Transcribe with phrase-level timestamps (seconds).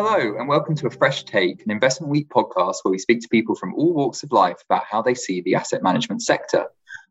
[0.00, 3.28] Hello, and welcome to a Fresh Take, an Investment Week podcast where we speak to
[3.28, 6.66] people from all walks of life about how they see the asset management sector.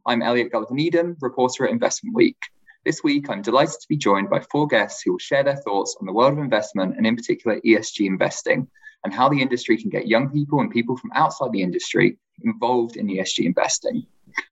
[0.06, 2.38] I'm Elliot Gullivan reporter at Investment Week.
[2.86, 5.98] This week, I'm delighted to be joined by four guests who will share their thoughts
[6.00, 8.70] on the world of investment and, in particular, ESG investing
[9.04, 12.96] and how the industry can get young people and people from outside the industry involved
[12.96, 14.08] in ESG investing.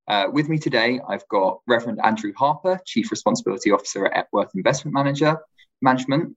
[0.10, 4.94] Uh, with me today, I've got Reverend Andrew Harper, Chief Responsibility Officer at Epworth Investment
[4.94, 5.38] Manager
[5.82, 6.36] Management,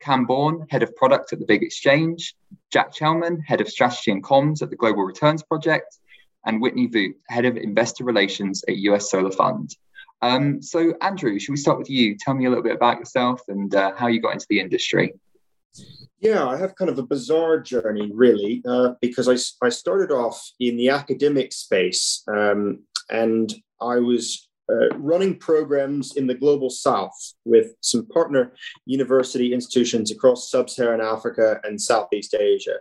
[0.00, 2.34] Cam Bourne, Head of Product at the Big Exchange,
[2.70, 5.98] Jack Chelman, Head of Strategy and Comms at the Global Returns Project,
[6.46, 9.74] and Whitney Voute, Head of Investor Relations at US Solar Fund.
[10.22, 12.16] Um, so, Andrew, should we start with you?
[12.18, 15.14] Tell me a little bit about yourself and uh, how you got into the industry.
[16.20, 20.52] Yeah, I have kind of a bizarre journey, really, uh, because I, I started off
[20.60, 27.34] in the academic space um, and I was uh, running programs in the global south
[27.44, 28.52] with some partner
[28.86, 32.76] university institutions across sub Saharan Africa and Southeast Asia.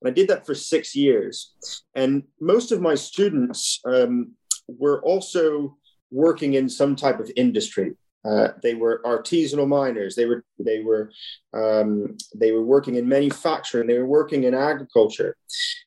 [0.00, 1.54] And I did that for six years.
[1.94, 4.32] And most of my students um,
[4.68, 5.76] were also
[6.10, 7.94] working in some type of industry.
[8.22, 10.14] Uh, they were artisanal miners.
[10.14, 11.10] They were they were
[11.54, 13.86] um, they were working in manufacturing.
[13.86, 15.36] They were working in agriculture,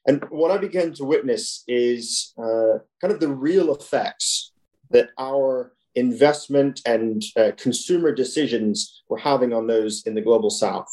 [0.07, 4.52] and what I began to witness is uh, kind of the real effects
[4.91, 10.89] that our investment and uh, consumer decisions were having on those in the global south.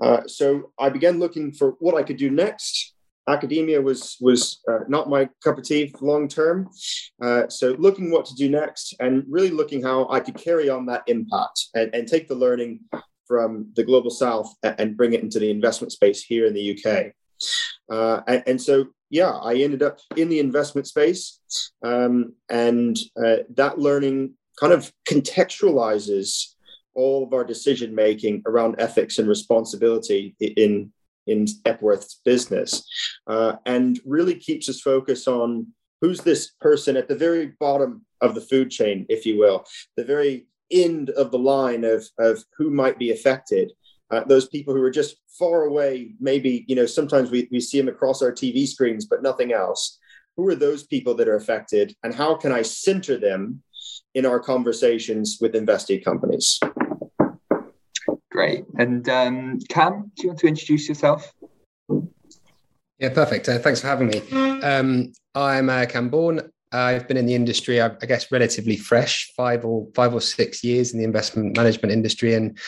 [0.00, 2.94] Uh, so I began looking for what I could do next.
[3.28, 6.70] Academia was was uh, not my cup of tea long term.
[7.22, 10.86] Uh, so looking what to do next, and really looking how I could carry on
[10.86, 12.80] that impact and, and take the learning
[13.26, 17.12] from the global south and bring it into the investment space here in the UK.
[17.90, 21.40] Uh, and, and, so yeah, I ended up in the investment space,
[21.82, 26.54] um, and uh, that learning kind of contextualizes
[26.94, 30.92] all of our decision making around ethics and responsibility in
[31.26, 32.86] in Epworth's business,
[33.26, 35.66] uh, and really keeps us focused on
[36.00, 39.64] who's this person at the very bottom of the food chain, if you will,
[39.96, 43.72] the very end of the line of, of who might be affected
[44.10, 47.78] uh, those people who are just far away maybe you know sometimes we, we see
[47.78, 49.98] them across our tv screens but nothing else.
[50.36, 53.62] Who are those people that are affected and how can i center them
[54.14, 56.58] in our conversations with investee companies?
[58.30, 58.64] Great.
[58.78, 61.32] And um, cam do you want to introduce yourself?
[62.98, 63.48] Yeah perfect.
[63.48, 64.20] Uh, thanks for having me.
[64.62, 69.64] Um, i'm uh, cam bourne I've been in the industry, I, guess, relatively fresh, five
[69.64, 72.58] or five or six years in the investment management industry, and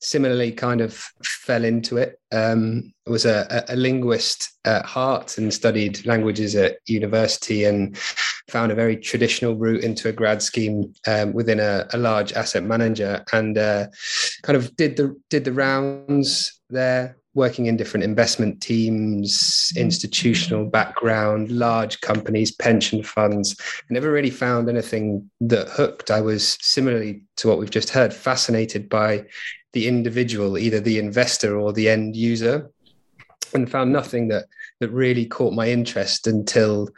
[0.00, 2.20] similarly, kind of fell into it.
[2.32, 7.96] Um, was a, a, linguist at heart and studied languages at university, and
[8.48, 12.64] found a very traditional route into a grad scheme um, within a, a, large asset
[12.64, 13.86] manager, and uh,
[14.42, 21.50] kind of did the did the rounds there working in different investment teams, institutional background,
[21.50, 23.56] large companies, pension funds.
[23.60, 26.10] I never really found anything that hooked.
[26.10, 29.24] I was similarly to what we've just heard, fascinated by
[29.72, 32.70] the individual, either the investor or the end user,
[33.52, 34.46] and found nothing that
[34.80, 36.88] that really caught my interest until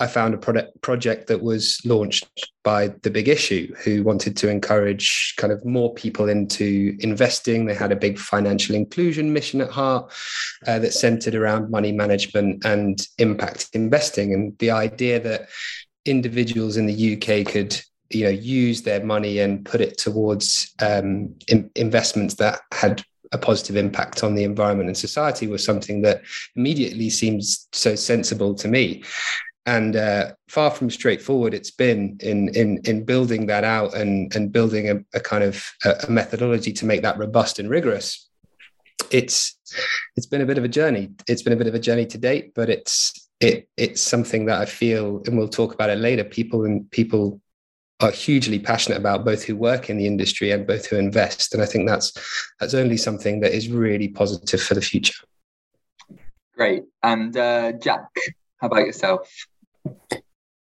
[0.00, 2.26] I found a product project that was launched
[2.64, 7.66] by the Big Issue, who wanted to encourage kind of more people into investing.
[7.66, 10.10] They had a big financial inclusion mission at heart
[10.66, 15.48] uh, that centered around money management and impact investing, and the idea that
[16.06, 17.78] individuals in the UK could
[18.08, 23.38] you know use their money and put it towards um, in, investments that had a
[23.38, 26.22] positive impact on the environment and society was something that
[26.56, 29.04] immediately seems so sensible to me
[29.66, 34.52] and uh, far from straightforward it's been in in in building that out and and
[34.52, 38.28] building a, a kind of a, a, methodology to make that robust and rigorous.
[39.10, 39.58] It's
[40.16, 41.10] it's been a bit of a journey.
[41.28, 44.60] It's been a bit of a journey to date but it's it it's something that
[44.60, 47.40] i feel and we'll talk about it later people and people
[48.00, 51.54] are hugely passionate about both who work in the industry and both who invest.
[51.54, 52.12] And i think that's
[52.58, 55.24] that's only something that is really positive for the future.
[56.56, 56.84] Great.
[57.02, 58.00] And uh, jack
[58.60, 59.28] how about yourself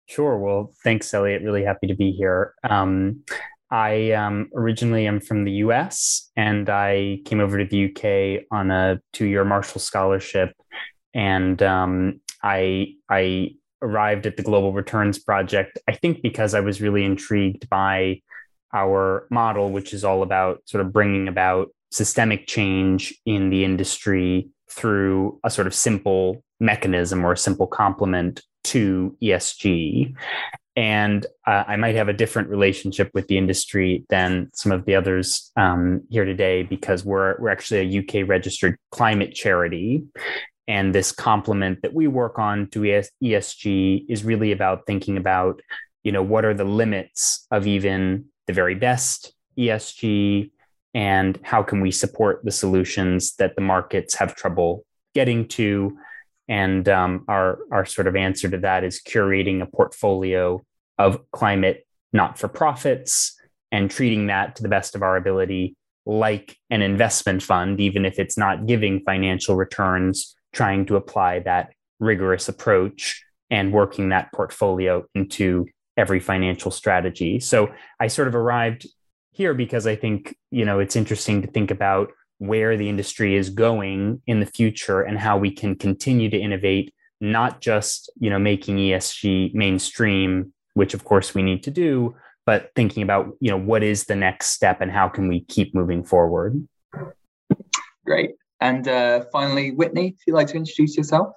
[0.08, 0.38] Sure.
[0.38, 1.42] Well, thanks, Elliot.
[1.42, 2.54] Really happy to be here.
[2.64, 3.24] Um,
[3.70, 8.72] I um, originally am from the US and I came over to the UK on
[8.72, 10.54] a two year Marshall Scholarship.
[11.14, 16.82] And um, I, I arrived at the Global Returns Project, I think because I was
[16.82, 18.22] really intrigued by
[18.74, 24.50] our model, which is all about sort of bringing about systemic change in the industry
[24.72, 30.14] through a sort of simple mechanism or a simple complement to ESG.
[30.76, 34.94] And uh, I might have a different relationship with the industry than some of the
[34.94, 40.04] others um, here today because we're, we're actually a UK registered climate charity.
[40.68, 42.82] And this complement that we work on to
[43.24, 45.62] ESG is really about thinking about,
[46.04, 50.52] you know, what are the limits of even the very best ESG
[50.98, 54.84] and how can we support the solutions that the markets have trouble
[55.14, 55.96] getting to
[56.50, 60.60] and um, our our sort of answer to that is curating a portfolio
[60.98, 63.36] of climate not for profits
[63.72, 65.76] and treating that to the best of our ability
[66.08, 71.70] like an investment fund, even if it's not giving financial returns, trying to apply that
[72.00, 75.66] rigorous approach and working that portfolio into
[75.98, 77.40] every financial strategy.
[77.40, 78.88] So I sort of arrived
[79.38, 83.50] here because I think, you know, it's interesting to think about where the industry is
[83.50, 88.38] going in the future and how we can continue to innovate not just you know
[88.38, 92.16] making esg mainstream which of course we need to do
[92.48, 95.76] but thinking about you know what is the next step and how can we keep
[95.76, 96.68] moving forward.
[98.06, 98.32] Great.
[98.62, 101.36] And uh, finally whitney if you'd like to introduce yourself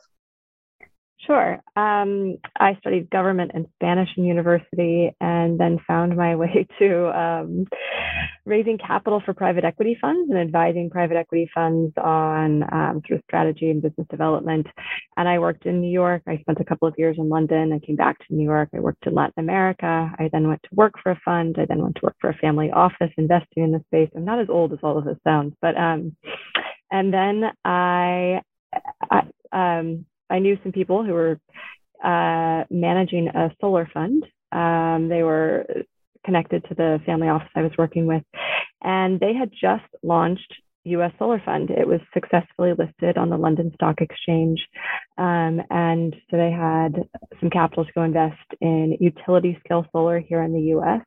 [1.27, 1.61] Sure.
[1.77, 7.67] Um, I studied government and Spanish in university and then found my way to um,
[8.47, 13.71] raising capital for private equity funds and advising private equity funds on um, of strategy
[13.71, 14.67] and business development.
[15.17, 16.23] And I worked in New York.
[16.27, 17.73] I spent a couple of years in London.
[17.73, 18.71] I came back to New York.
[18.75, 20.11] I worked in Latin America.
[20.19, 21.57] I then went to work for a fund.
[21.59, 24.11] I then went to work for a family office investing in the space.
[24.17, 26.17] I'm not as old as all of this sounds, but um,
[26.91, 28.41] and then I,
[29.11, 29.23] I
[29.53, 31.41] um, I knew some people who were
[32.03, 34.25] uh, managing a solar fund.
[34.53, 35.67] Um, they were
[36.25, 38.23] connected to the family office I was working with,
[38.83, 40.55] and they had just launched
[40.85, 41.71] US Solar Fund.
[41.71, 44.61] It was successfully listed on the London Stock Exchange.
[45.19, 47.05] Um, and so they had
[47.39, 51.03] some capital to go invest in utility scale solar here in the US.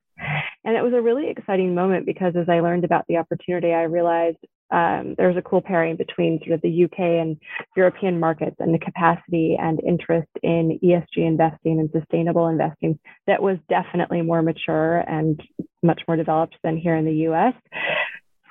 [0.63, 3.83] And it was a really exciting moment because as I learned about the opportunity, I
[3.83, 4.37] realized
[4.73, 7.37] um, there's a cool pairing between sort of the UK and
[7.77, 12.97] European markets and the capacity and interest in ESG investing and sustainable investing
[13.27, 15.39] that was definitely more mature and
[15.83, 17.53] much more developed than here in the US.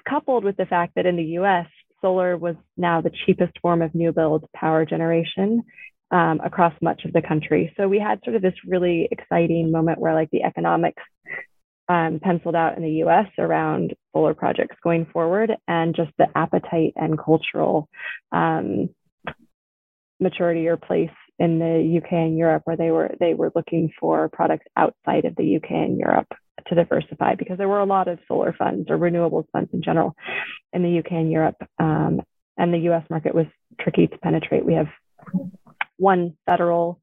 [0.08, 1.66] Coupled with the fact that in the US,
[2.00, 5.62] solar was now the cheapest form of new build power generation
[6.12, 7.72] um, across much of the country.
[7.76, 11.02] So we had sort of this really exciting moment where like the economics
[11.92, 16.94] um, penciled out in the US around solar projects going forward and just the appetite
[16.96, 17.86] and cultural
[18.32, 18.88] um,
[20.18, 24.30] maturity or place in the UK and Europe where they were they were looking for
[24.30, 26.28] products outside of the UK and Europe
[26.66, 30.14] to diversify because there were a lot of solar funds or renewables funds in general
[30.72, 32.22] in the UK and Europe um,
[32.56, 33.46] and the US market was
[33.78, 34.64] tricky to penetrate.
[34.64, 34.88] We have
[35.98, 37.00] one federal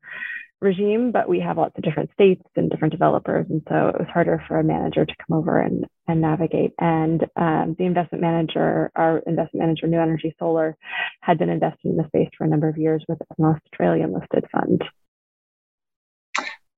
[0.61, 3.45] regime, but we have lots of different states and different developers.
[3.49, 6.73] And so it was harder for a manager to come over and, and navigate.
[6.79, 10.75] And um, the investment manager, our investment manager, New Energy Solar,
[11.21, 14.45] had been investing in the space for a number of years with an Australian listed
[14.51, 14.83] fund.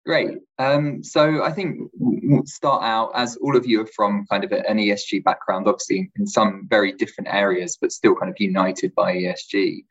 [0.06, 0.40] Great.
[0.58, 4.52] Um, so I think we'll start out as all of you are from kind of
[4.52, 9.16] an ESG background, obviously in some very different areas, but still kind of united by
[9.16, 9.86] ESG.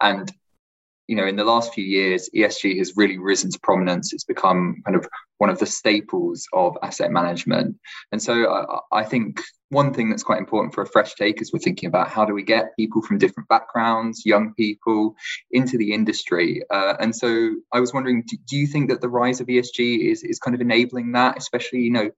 [0.00, 0.30] And
[1.08, 4.12] you know, in the last few years, ESG has really risen to prominence.
[4.12, 5.08] It's become kind of
[5.38, 7.76] one of the staples of asset management.
[8.10, 8.50] And so
[8.92, 11.88] I, I, think one thing that's quite important for a fresh take is we're thinking
[11.88, 15.14] about how do we get people from different backgrounds, young people,
[15.50, 16.62] into the industry.
[16.70, 20.10] Uh, and so I was wondering, do, do, you think that the rise of ESG
[20.10, 22.10] is, is kind of enabling that, especially, you know,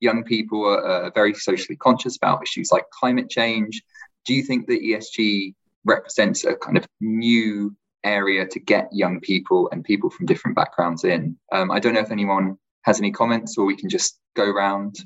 [0.00, 3.82] young people are, are very socially conscious about issues like climate change.
[4.26, 5.54] Do you think that ESG
[5.84, 7.74] represents a kind of new
[8.06, 11.36] area to get young people and people from different backgrounds in.
[11.52, 14.96] Um, I don't know if anyone has any comments or we can just go around.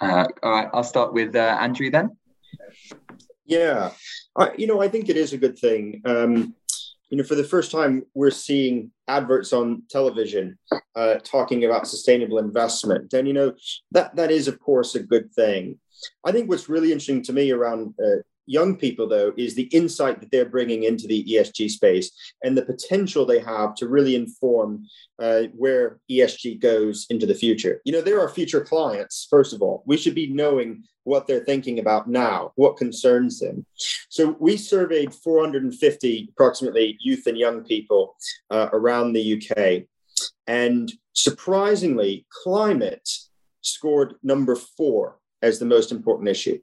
[0.00, 2.16] Uh, all right, I'll start with uh, Andrew then.
[3.46, 3.90] Yeah,
[4.36, 6.02] I, you know, I think it is a good thing.
[6.04, 6.54] Um,
[7.10, 10.58] you know, for the first time, we're seeing adverts on television
[10.96, 13.52] uh, talking about sustainable investment, and you know
[13.92, 15.78] that that is, of course, a good thing.
[16.24, 20.20] I think what's really interesting to me around uh, young people, though, is the insight
[20.20, 22.10] that they're bringing into the ESG space
[22.42, 24.86] and the potential they have to really inform
[25.18, 27.80] uh, where ESG goes into the future.
[27.84, 29.82] You know, there are future clients, first of all.
[29.86, 33.64] We should be knowing what they're thinking about now, what concerns them.
[34.08, 38.16] So we surveyed 450 approximately youth and young people
[38.50, 39.84] uh, around the UK.
[40.46, 43.08] And surprisingly, climate
[43.60, 46.58] scored number four as the most important issue.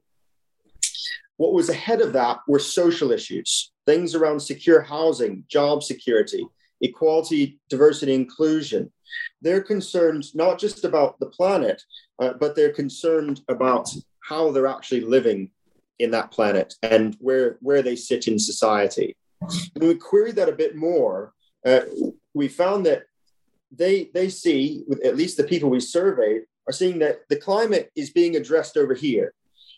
[1.36, 6.46] What was ahead of that were social issues, things around secure housing, job security,
[6.80, 8.92] equality, diversity, inclusion.
[9.40, 11.82] They're concerned not just about the planet,
[12.18, 13.88] uh, but they're concerned about
[14.20, 15.50] how they're actually living
[15.98, 19.16] in that planet and where, where they sit in society.
[19.74, 21.32] When we queried that a bit more,
[21.66, 21.82] uh,
[22.34, 23.04] we found that
[23.70, 28.10] they, they see, at least the people we surveyed, are seeing that the climate is
[28.10, 29.34] being addressed over here.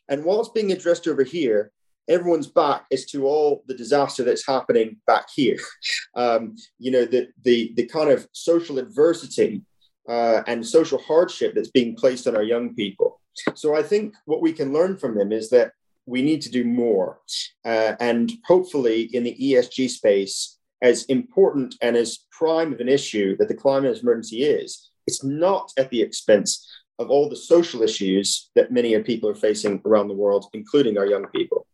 [0.08, 1.72] And while it's being addressed over here,
[2.08, 5.58] everyone's back as to all the disaster that's happening back here.
[6.16, 9.62] Um, you know, the, the, the kind of social adversity
[10.08, 13.20] uh, and social hardship that's being placed on our young people.
[13.54, 15.72] So I think what we can learn from them is that
[16.06, 17.18] we need to do more.
[17.64, 23.36] Uh, and hopefully, in the ESG space, as important and as prime of an issue
[23.38, 28.50] that the climate emergency is, it's not at the expense of all the social issues
[28.54, 31.66] that many people are facing around the world, including our young people.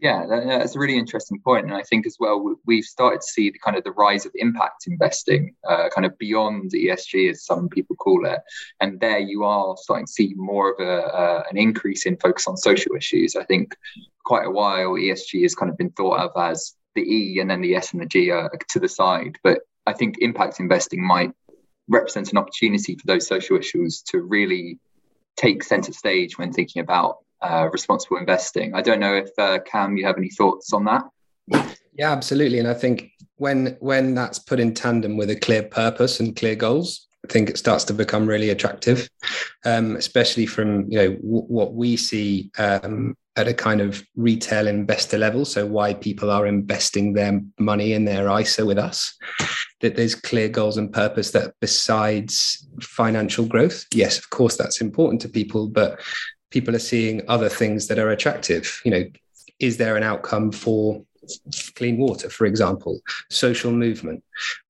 [0.00, 1.62] Yeah, that's a really interesting point.
[1.62, 4.26] point, and I think as well we've started to see the kind of the rise
[4.26, 8.40] of impact investing, uh, kind of beyond ESG as some people call it,
[8.80, 12.46] and there you are starting to see more of a uh, an increase in focus
[12.46, 13.34] on social issues.
[13.34, 13.74] I think
[14.24, 17.62] quite a while ESG has kind of been thought of as the E and then
[17.62, 21.32] the S and the G are to the side, but I think impact investing might
[21.88, 24.78] represent an opportunity for those social issues to really
[25.36, 28.74] take center stage when thinking about uh, responsible investing.
[28.74, 31.04] I don't know if uh, Cam, you have any thoughts on that.
[31.96, 32.58] Yeah, absolutely.
[32.58, 36.54] And I think when when that's put in tandem with a clear purpose and clear
[36.54, 39.08] goals, I think it starts to become really attractive,
[39.64, 44.68] um, especially from you know w- what we see um, at a kind of retail
[44.68, 45.44] investor level.
[45.44, 49.16] So why people are investing their money in their ISA with us,
[49.80, 55.20] that there's clear goals and purpose that besides financial growth, yes, of course that's important
[55.22, 56.00] to people, but
[56.50, 58.80] people are seeing other things that are attractive.
[58.84, 59.04] You know,
[59.58, 61.04] is there an outcome for
[61.74, 63.00] clean water, for example,
[63.30, 64.22] social movement?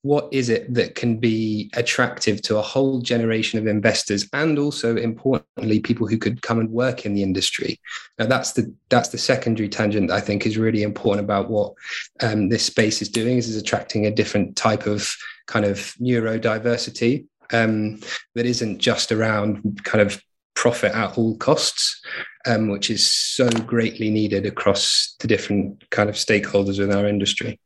[0.03, 4.97] What is it that can be attractive to a whole generation of investors and also
[4.97, 7.81] importantly people who could come and work in the industry?
[8.19, 11.75] Now that's the that's the secondary tangent I think is really important about what
[12.21, 15.15] um, this space is doing is, is attracting a different type of
[15.47, 18.01] kind of neurodiversity um,
[18.35, 20.21] that isn't just around kind of
[20.55, 22.01] profit at all costs,
[22.47, 27.59] um, which is so greatly needed across the different kind of stakeholders in our industry.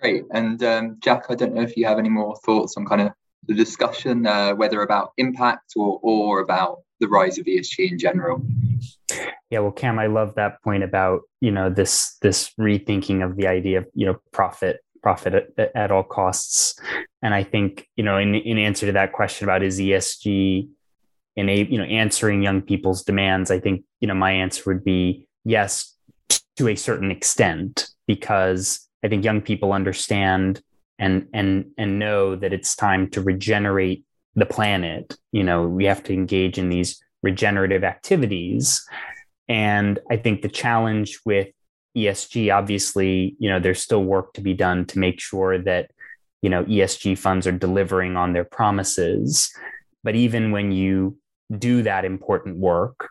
[0.00, 0.24] Great.
[0.32, 3.12] And um, Jack, I don't know if you have any more thoughts on kind of
[3.46, 8.44] the discussion, uh, whether about impact or, or about the rise of ESG in general.
[9.50, 13.46] Yeah, well, Cam, I love that point about you know this this rethinking of the
[13.46, 16.78] idea of you know profit profit at, at all costs,
[17.22, 20.68] and I think you know in in answer to that question about is ESG
[21.36, 24.84] in a you know answering young people's demands i think you know my answer would
[24.84, 25.94] be yes
[26.56, 30.62] to a certain extent because i think young people understand
[30.98, 35.16] and and and know that it's time to regenerate the planet.
[35.32, 38.86] You know we have to engage in these regenerative activities.
[39.48, 41.48] And i think the challenge with
[41.96, 45.90] esg obviously you know there's still work to be done to make sure that
[46.42, 49.50] you know esg funds are delivering on their promises.
[50.02, 51.18] But even when you
[51.56, 53.08] do that important work,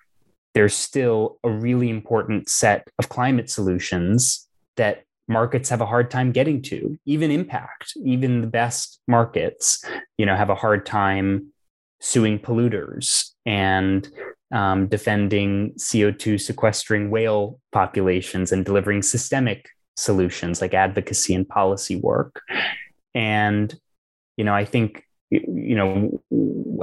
[0.54, 6.32] there's still a really important set of climate solutions that markets have a hard time
[6.32, 6.98] getting to.
[7.06, 9.84] Even impact even the best markets
[10.18, 11.52] you know have a hard time
[12.00, 14.10] suing polluters and
[14.52, 22.42] um, defending co2 sequestering whale populations and delivering systemic solutions like advocacy and policy work.
[23.16, 23.74] And
[24.38, 26.22] you know i think you know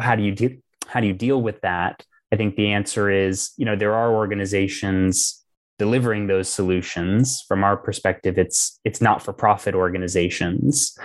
[0.01, 2.05] how do you do how do you deal with that?
[2.33, 5.45] I think the answer is, you know, there are organizations
[5.79, 7.45] delivering those solutions.
[7.47, 10.97] From our perspective, it's it's not for profit organizations.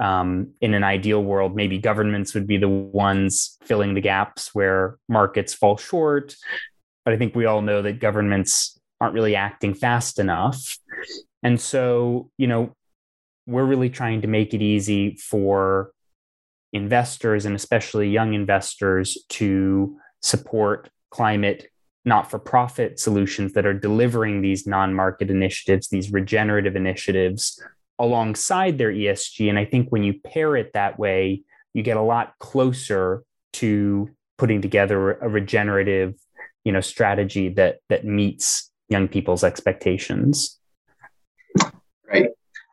[0.00, 4.98] Um, in an ideal world, maybe governments would be the ones filling the gaps where
[5.08, 6.34] markets fall short.
[7.04, 10.78] But I think we all know that governments aren't really acting fast enough.
[11.42, 12.74] And so, you know,
[13.46, 15.92] we're really trying to make it easy for
[16.72, 21.68] investors and especially young investors to support climate
[22.04, 27.62] not for profit solutions that are delivering these non market initiatives, these regenerative initiatives
[27.98, 29.48] alongside their ESG.
[29.48, 31.42] And I think when you pair it that way,
[31.74, 33.22] you get a lot closer
[33.54, 36.14] to putting together a regenerative
[36.64, 40.58] you know strategy that that meets young people's expectations
[42.12, 42.30] Right.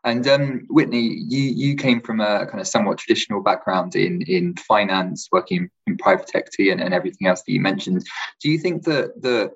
[0.10, 4.56] And um, Whitney, you you came from a kind of somewhat traditional background in in
[4.56, 8.08] finance, working in private equity and, and everything else that you mentioned.
[8.42, 9.52] Do you think that the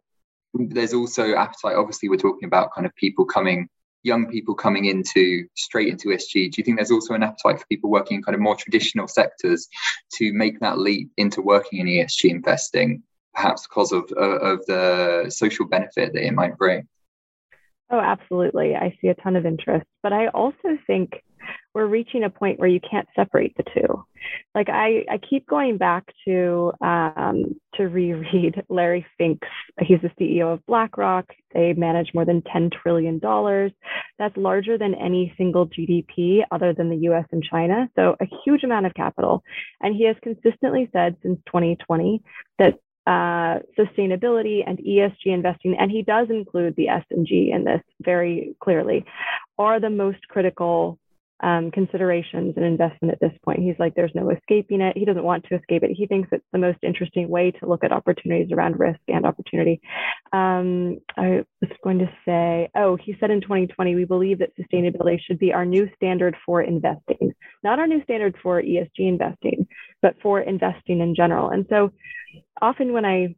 [0.53, 1.75] there's also appetite?
[1.75, 3.67] Obviously, we're talking about kind of people coming
[4.03, 6.51] young people coming into straight into ESG?
[6.51, 9.07] Do you think there's also an appetite for people working in kind of more traditional
[9.07, 9.67] sectors
[10.15, 13.01] to make that leap into working in ESG investing,
[13.33, 16.88] perhaps because of of the social benefit that it might bring?
[17.89, 18.75] Oh, absolutely.
[18.75, 21.11] I see a ton of interest, but I also think
[21.73, 24.05] we're reaching a point where you can't separate the two.
[24.55, 29.47] Like I, I keep going back to um, to reread Larry Fink's.
[29.79, 31.25] He's the CEO of BlackRock.
[31.53, 33.71] They manage more than ten trillion dollars.
[34.17, 37.25] That's larger than any single GDP other than the U.S.
[37.31, 37.89] and China.
[37.95, 39.43] So a huge amount of capital.
[39.81, 42.21] And he has consistently said since 2020
[42.59, 47.63] that uh, sustainability and ESG investing, and he does include the S and G in
[47.63, 49.05] this very clearly,
[49.57, 51.00] are the most critical
[51.43, 53.60] um, considerations in investment at this point.
[53.60, 54.98] He's like, there's no escaping it.
[54.98, 55.91] He doesn't want to escape it.
[55.91, 59.81] He thinks it's the most interesting way to look at opportunities around risk and opportunity.
[60.31, 65.19] Um, I was going to say, oh, he said in 2020, we believe that sustainability
[65.19, 69.67] should be our new standard for investing, not our new standard for ESG investing,
[70.01, 71.50] but for investing in general.
[71.50, 71.91] And so
[72.63, 73.36] often when I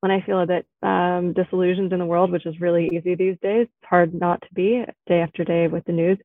[0.00, 3.36] when I feel a bit um, disillusioned in the world, which is really easy these
[3.40, 6.18] days, it's hard not to be day after day with the news.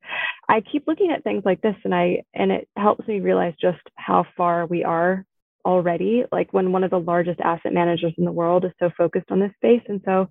[0.50, 3.82] I keep looking at things like this, and I and it helps me realize just
[3.96, 5.26] how far we are
[5.64, 6.24] already.
[6.32, 9.40] Like when one of the largest asset managers in the world is so focused on
[9.40, 10.28] this space, and so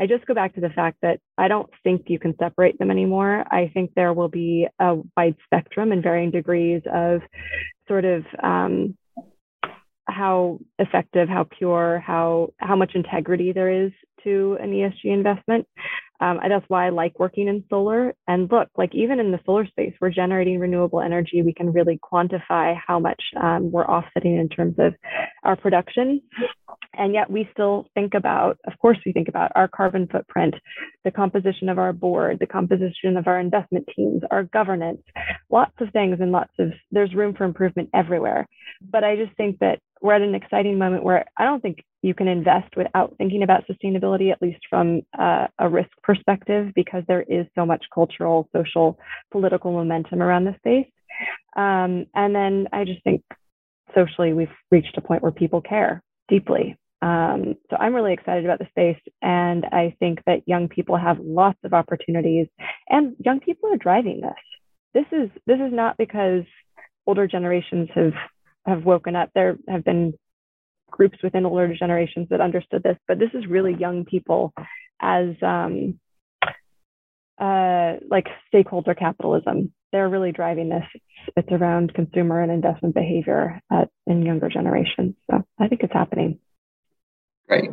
[0.00, 2.90] I just go back to the fact that I don't think you can separate them
[2.90, 3.44] anymore.
[3.50, 7.20] I think there will be a wide spectrum and varying degrees of
[7.88, 8.96] sort of um,
[10.08, 13.92] how effective, how pure, how how much integrity there is
[14.24, 15.66] to an ESG investment.
[16.20, 18.14] Um, that's why I like working in solar.
[18.26, 21.42] And look, like even in the solar space, we're generating renewable energy.
[21.42, 24.94] We can really quantify how much um, we're offsetting in terms of
[25.44, 26.22] our production.
[26.94, 30.54] And yet we still think about, of course, we think about our carbon footprint,
[31.04, 35.02] the composition of our board, the composition of our investment teams, our governance,
[35.50, 38.46] lots of things and lots of, there's room for improvement everywhere.
[38.80, 42.14] But I just think that we're at an exciting moment where I don't think you
[42.14, 47.22] can invest without thinking about sustainability, at least from uh, a risk perspective, because there
[47.22, 48.98] is so much cultural, social,
[49.32, 50.90] political momentum around the space.
[51.56, 53.22] Um, and then I just think
[53.94, 56.76] socially, we've reached a point where people care deeply.
[57.02, 61.18] Um, so I'm really excited about the space, and I think that young people have
[61.20, 62.46] lots of opportunities,
[62.88, 64.32] and young people are driving this.
[64.94, 66.44] This is this is not because
[67.06, 68.12] older generations have
[68.66, 69.30] have woken up.
[69.34, 70.14] There have been
[70.90, 74.52] groups within older generations that understood this, but this is really young people
[75.00, 75.98] as um,
[77.38, 79.72] uh, like stakeholder capitalism.
[79.92, 80.84] They're really driving this.
[80.94, 81.04] It's,
[81.36, 85.14] it's around consumer and investment behavior at, in younger generations.
[85.30, 86.38] So I think it's happening.
[87.48, 87.70] Great.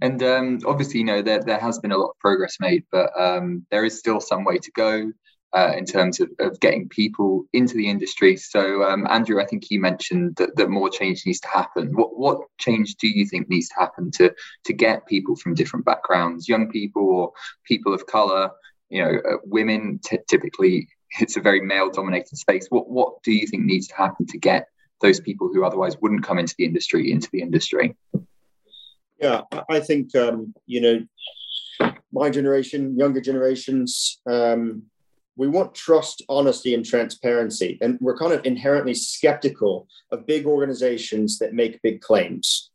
[0.00, 3.10] And um, obviously, you know, there, there has been a lot of progress made, but
[3.18, 5.12] um, there is still some way to go
[5.52, 8.36] uh, in terms of, of getting people into the industry.
[8.36, 11.94] So, um, Andrew, I think you mentioned that, that more change needs to happen.
[11.94, 14.32] What what change do you think needs to happen to
[14.64, 17.32] to get people from different backgrounds, young people or
[17.64, 18.50] people of color,
[18.90, 22.66] you know, uh, women t- typically it's a very male dominated space.
[22.70, 24.66] What what do you think needs to happen to get
[25.00, 27.96] those people who otherwise wouldn't come into the industry into the industry?
[29.20, 34.82] Yeah, I think um, you know my generation, younger generations, um,
[35.40, 37.78] we want trust, honesty, and transparency.
[37.80, 42.70] And we're kind of inherently skeptical of big organizations that make big claims.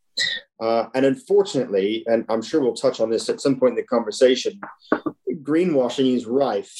[0.60, 3.84] Uh, and unfortunately, and I'm sure we'll touch on this at some point in the
[3.84, 4.60] conversation,
[5.44, 6.76] greenwashing is rife,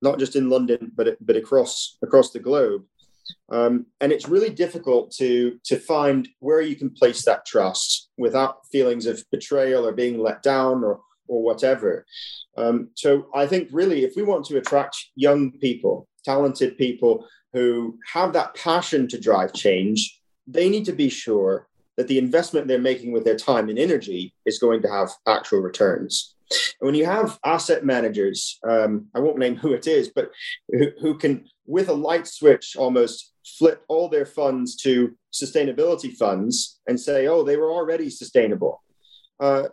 [0.00, 2.84] not just in London, but, but across, across the globe.
[3.50, 8.64] Um, and it's really difficult to, to find where you can place that trust without
[8.70, 12.06] feelings of betrayal or being let down or, or whatever.
[12.56, 17.98] Um, so I think really, if we want to attract young people, talented people who
[18.12, 22.78] have that passion to drive change, they need to be sure that the investment they're
[22.78, 26.34] making with their time and energy is going to have actual returns.
[26.80, 30.30] And when you have asset managers, um, I won't name who it is, but
[30.70, 36.80] who, who can, with a light switch, almost flip all their funds to sustainability funds
[36.86, 38.82] and say, oh, they were already sustainable.
[39.40, 39.64] Uh,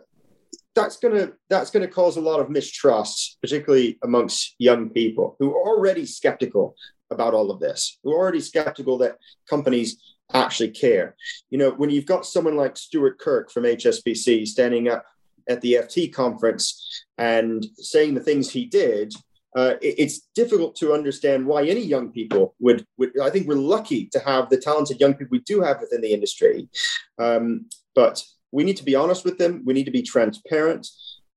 [0.74, 5.68] that's gonna that's gonna cause a lot of mistrust, particularly amongst young people who are
[5.68, 6.76] already skeptical
[7.10, 11.16] about all of this, who are already skeptical that companies actually care.
[11.50, 15.04] You know, when you've got someone like Stuart Kirk from HSBC standing up
[15.48, 19.12] at the FT conference and saying the things he did,
[19.56, 23.18] uh, it, it's difficult to understand why any young people would, would.
[23.20, 26.12] I think we're lucky to have the talented young people we do have within the
[26.12, 26.68] industry,
[27.18, 29.62] um, but we need to be honest with them.
[29.66, 30.86] We need to be transparent.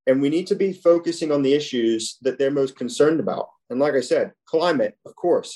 [0.05, 3.49] and we need to be focusing on the issues that they're most concerned about.
[3.69, 5.51] And like I said, climate, of course,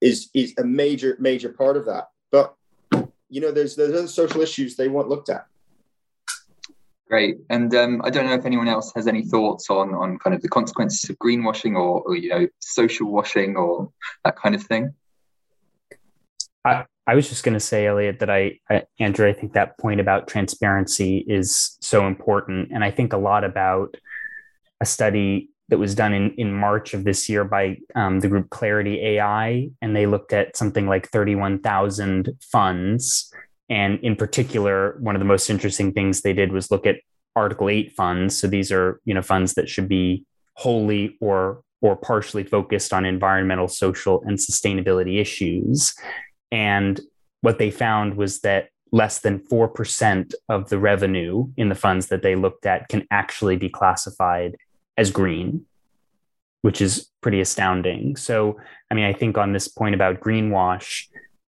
[0.00, 2.04] is is a major major part of that.
[2.32, 2.54] But
[3.28, 5.44] you know, there's there's other social issues they want looked at.
[7.08, 10.34] Great, and um, I don't know if anyone else has any thoughts on on kind
[10.36, 13.90] of the consequences of greenwashing or, or you know social washing or
[14.24, 14.94] that kind of thing.
[16.64, 19.78] I, I was just going to say, Elliot, that I, I, Andrew, I think that
[19.78, 22.68] point about transparency is so important.
[22.70, 23.96] And I think a lot about
[24.82, 28.50] a study that was done in, in March of this year by um, the group
[28.50, 29.70] Clarity AI.
[29.80, 33.32] And they looked at something like 31,000 funds.
[33.70, 36.96] And in particular, one of the most interesting things they did was look at
[37.34, 38.38] Article 8 funds.
[38.38, 43.04] So these are, you know, funds that should be wholly or or partially focused on
[43.04, 45.94] environmental, social, and sustainability issues.
[46.50, 47.00] And
[47.40, 52.22] what they found was that less than 4% of the revenue in the funds that
[52.22, 54.56] they looked at can actually be classified
[54.96, 55.66] as green,
[56.62, 58.16] which is pretty astounding.
[58.16, 58.58] So,
[58.90, 61.04] I mean, I think on this point about greenwash,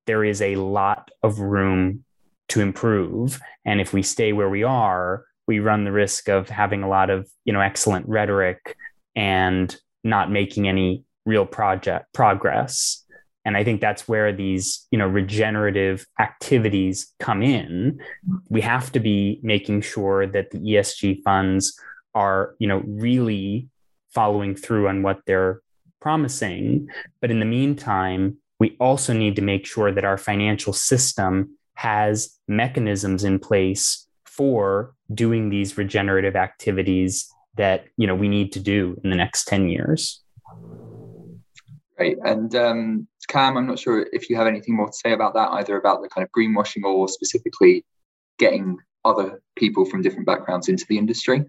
[0.07, 2.05] there is a lot of room
[2.49, 3.41] to improve.
[3.65, 7.11] And if we stay where we are, we run the risk of having a lot
[7.11, 8.77] of, you know, excellent rhetoric
[9.17, 13.00] and not making any real project progress
[13.45, 18.01] and i think that's where these you know regenerative activities come in.
[18.49, 21.79] We have to be making sure that the esg funds
[22.15, 23.69] are you know really
[24.13, 25.63] following through on what they're
[26.01, 26.89] promising.
[27.21, 32.39] But in the meantime we also need to make sure that our financial system has
[32.47, 39.01] mechanisms in place for doing these regenerative activities that you know we need to do
[39.03, 40.23] in the next 10 years
[42.01, 42.17] Great.
[42.25, 45.51] And um, Cam, I'm not sure if you have anything more to say about that,
[45.51, 47.85] either about the kind of greenwashing or specifically
[48.39, 51.45] getting other people from different backgrounds into the industry.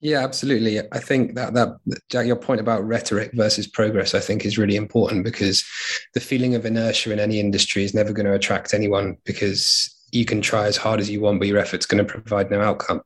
[0.00, 0.80] Yeah, absolutely.
[0.80, 1.76] I think that that
[2.10, 5.64] Jack, your point about rhetoric versus progress, I think, is really important because
[6.12, 10.24] the feeling of inertia in any industry is never going to attract anyone because you
[10.24, 13.00] can try as hard as you want, but your effort's going to provide no outcome.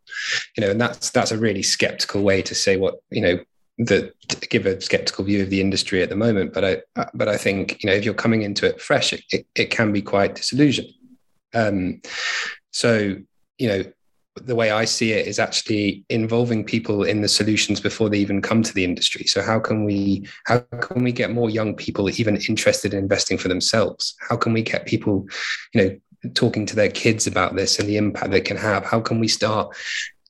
[0.56, 3.38] You know, and that's that's a really skeptical way to say what you know
[3.78, 4.12] that
[4.50, 6.52] give a skeptical view of the industry at the moment.
[6.52, 9.46] But I, but I think you know if you're coming into it fresh, it, it,
[9.54, 10.92] it can be quite disillusioned.
[11.54, 12.00] Um,
[12.70, 13.16] so
[13.58, 13.84] you know
[14.44, 18.42] the way I see it is actually involving people in the solutions before they even
[18.42, 19.24] come to the industry.
[19.24, 23.38] So how can we how can we get more young people even interested in investing
[23.38, 24.14] for themselves?
[24.28, 25.26] How can we get people,
[25.74, 28.84] you know, talking to their kids about this and the impact they can have?
[28.84, 29.76] How can we start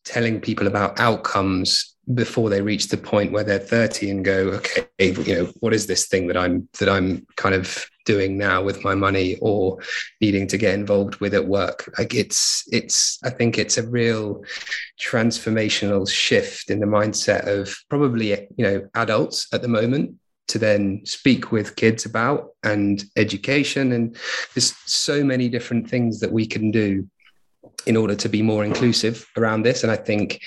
[0.04, 4.87] telling people about outcomes before they reach the point where they're 30 and go okay
[4.99, 8.83] you know what is this thing that i'm that i'm kind of doing now with
[8.83, 9.77] my money or
[10.23, 11.92] needing to get involved with at work?
[11.99, 14.42] Like it's it's i think it's a real
[14.99, 20.14] transformational shift in the mindset of probably you know adults at the moment
[20.49, 23.92] to then speak with kids about and education.
[23.92, 24.16] And
[24.55, 27.07] there's so many different things that we can do
[27.85, 29.83] in order to be more inclusive around this.
[29.83, 30.40] And i think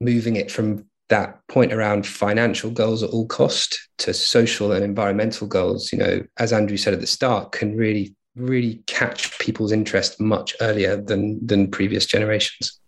[0.00, 5.46] moving it from that point around financial goals at all cost to social and environmental
[5.46, 10.20] goals you know as andrew said at the start can really really catch people's interest
[10.20, 12.80] much earlier than than previous generations.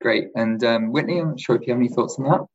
[0.00, 0.28] Great.
[0.34, 2.46] And um, whitney i'm not sure if you have any thoughts on that.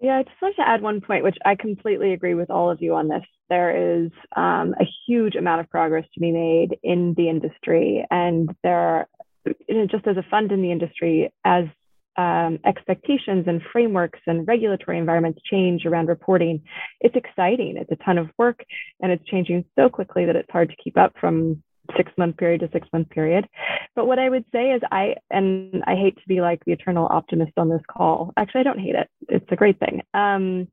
[0.00, 2.82] Yeah i just wanted to add one point which i completely agree with all of
[2.82, 3.24] you on this.
[3.48, 8.54] There is um, a huge amount of progress to be made in the industry and
[8.62, 9.08] there are
[9.68, 11.64] you know, just as a fund in the industry as
[12.16, 16.62] um, expectations and frameworks and regulatory environments change around reporting,
[17.00, 17.76] it's exciting.
[17.76, 18.64] It's a ton of work
[19.00, 21.62] and it's changing so quickly that it's hard to keep up from
[21.96, 23.46] six month period to six month period.
[23.94, 27.06] But what I would say is I and I hate to be like the eternal
[27.10, 28.32] optimist on this call.
[28.36, 29.08] Actually, I don't hate it.
[29.28, 30.02] It's a great thing.
[30.14, 30.68] Um,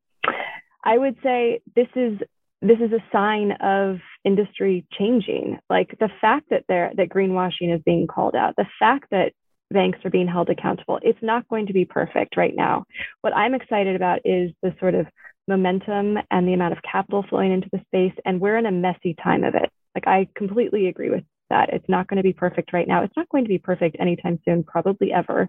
[0.84, 2.19] I would say this is
[2.62, 5.60] this is a sign of industry changing.
[5.69, 9.34] Like the fact that there that greenwashing is being called out, the fact that
[9.71, 10.99] banks are being held accountable.
[11.01, 12.86] It's not going to be perfect right now.
[13.21, 15.08] What I'm excited about is the sort of
[15.47, 18.17] momentum and the amount of capital flowing into the space.
[18.25, 19.69] And we're in a messy time of it.
[19.95, 21.69] Like, I completely agree with that.
[21.73, 23.03] It's not going to be perfect right now.
[23.03, 25.47] It's not going to be perfect anytime soon, probably ever.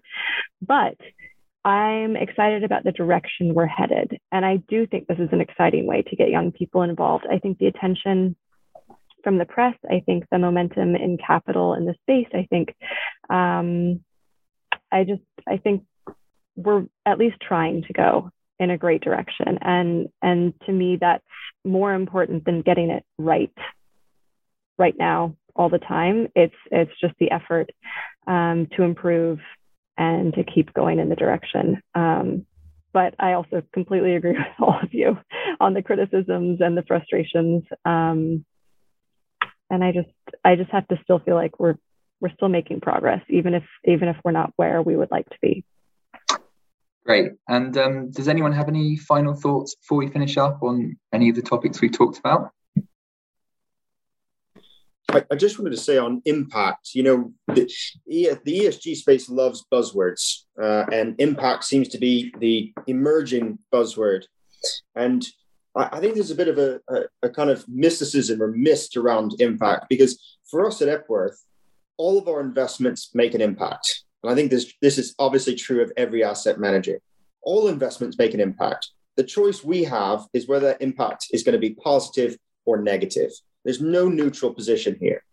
[0.61, 0.95] But
[1.65, 4.17] I'm excited about the direction we're headed.
[4.31, 7.25] And I do think this is an exciting way to get young people involved.
[7.29, 8.35] I think the attention
[9.23, 12.73] from the press, I think the momentum in capital in the space, I think
[13.29, 14.01] um,
[14.91, 15.83] I just I think
[16.55, 21.23] we're at least trying to go in a great direction and and to me that's
[21.63, 23.53] more important than getting it right
[24.77, 27.69] right now all the time it's it's just the effort
[28.27, 29.39] um, to improve
[29.99, 31.81] and to keep going in the direction.
[31.93, 32.45] Um,
[32.93, 35.17] but I also completely agree with all of you
[35.59, 37.63] on the criticisms and the frustrations.
[37.85, 38.45] Um,
[39.69, 40.09] and I just
[40.43, 41.75] I just have to still feel like we're
[42.21, 45.37] we're still making progress, even if even if we're not where we would like to
[45.41, 45.63] be.
[47.05, 47.31] Great.
[47.47, 51.35] And um, does anyone have any final thoughts before we finish up on any of
[51.35, 52.51] the topics we talked about?
[55.11, 57.71] I, I just wanted to say on impact, you know, the,
[58.05, 64.25] the ESG space loves buzzwords, uh, and impact seems to be the emerging buzzword.
[64.95, 65.25] And
[65.75, 68.97] I, I think there's a bit of a, a, a kind of mysticism or mist
[68.97, 71.43] around impact because for us at Epworth,
[71.99, 74.03] all of our investments make an impact.
[74.23, 76.99] And I think this, this is obviously true of every asset manager.
[77.41, 78.89] All investments make an impact.
[79.17, 83.31] The choice we have is whether that impact is going to be positive or negative.
[83.65, 85.23] There's no neutral position here.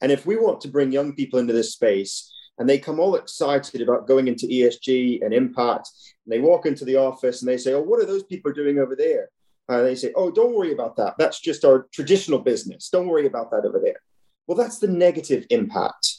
[0.00, 3.14] And if we want to bring young people into this space and they come all
[3.14, 5.90] excited about going into ESG and impact,
[6.24, 8.78] and they walk into the office and they say, Oh, what are those people doing
[8.78, 9.28] over there?
[9.68, 11.16] And they say, Oh, don't worry about that.
[11.18, 12.88] That's just our traditional business.
[12.88, 14.00] Don't worry about that over there.
[14.48, 16.16] Well, that's the negative impact.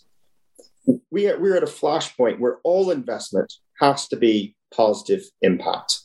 [1.12, 6.02] We are, we're at a flashpoint where all investment has to be positive impact.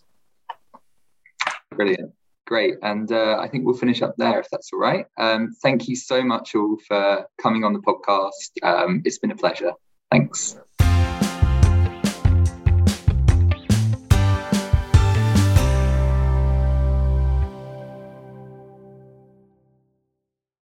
[1.70, 2.12] Brilliant.
[2.46, 2.74] Great.
[2.82, 5.06] And uh, I think we'll finish up there if that's all right.
[5.18, 8.50] Um, thank you so much all for coming on the podcast.
[8.62, 9.72] Um, it's been a pleasure.
[10.10, 10.56] Thanks.